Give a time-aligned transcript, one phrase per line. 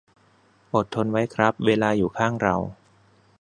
[0.73, 2.55] อดทนไว้ครับ เวลาอยู่ข้างเรา